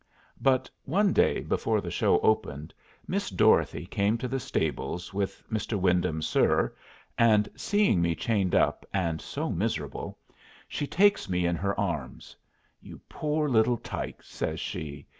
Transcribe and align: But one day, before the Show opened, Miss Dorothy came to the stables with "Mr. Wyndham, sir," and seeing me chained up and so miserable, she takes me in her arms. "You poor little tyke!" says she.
But 0.41 0.67
one 0.85 1.13
day, 1.13 1.41
before 1.41 1.79
the 1.79 1.91
Show 1.91 2.19
opened, 2.21 2.73
Miss 3.07 3.29
Dorothy 3.29 3.85
came 3.85 4.17
to 4.17 4.27
the 4.27 4.39
stables 4.39 5.13
with 5.13 5.43
"Mr. 5.51 5.79
Wyndham, 5.79 6.23
sir," 6.23 6.73
and 7.19 7.47
seeing 7.55 8.01
me 8.01 8.15
chained 8.15 8.55
up 8.55 8.83
and 8.91 9.21
so 9.21 9.51
miserable, 9.51 10.17
she 10.67 10.87
takes 10.87 11.29
me 11.29 11.45
in 11.45 11.55
her 11.55 11.79
arms. 11.79 12.35
"You 12.81 12.99
poor 13.09 13.47
little 13.47 13.77
tyke!" 13.77 14.23
says 14.23 14.59
she. 14.59 15.05